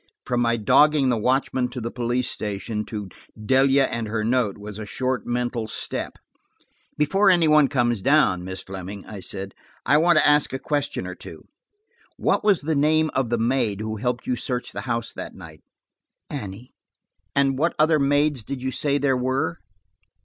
From 0.25 0.41
my 0.41 0.57
dogging 0.57 1.09
the 1.09 1.15
watchman 1.19 1.67
to 1.69 1.79
the 1.79 1.91
police 1.91 2.27
station, 2.27 2.85
to 2.85 3.09
Delia 3.39 3.83
and 3.85 4.07
her 4.07 4.23
note, 4.23 4.57
was 4.57 4.79
a 4.79 4.85
short 4.87 5.27
mental 5.27 5.67
step. 5.67 6.13
"Before 6.97 7.29
any 7.29 7.47
one 7.47 7.67
comes 7.67 8.01
down, 8.01 8.43
Miss 8.43 8.63
Fleming," 8.63 9.05
I 9.05 9.19
said, 9.19 9.53
"I 9.85 9.97
want 9.99 10.17
to 10.17 10.27
ask 10.27 10.53
a 10.53 10.57
question 10.57 11.05
or 11.05 11.13
two. 11.13 11.45
What 12.17 12.43
was 12.43 12.61
the 12.61 12.73
name 12.73 13.11
of 13.13 13.29
the 13.29 13.37
maid 13.37 13.79
who 13.79 13.97
helped 13.97 14.25
you 14.25 14.35
search 14.35 14.71
the 14.71 14.81
house 14.89 15.13
that 15.13 15.35
night? 15.35 15.61
"Annie." 16.31 16.71
"What 17.35 17.75
other 17.77 17.99
maids 17.99 18.43
did 18.43 18.59
you 18.59 18.71
say 18.71 18.97
there 18.97 19.15
were?" 19.15 19.59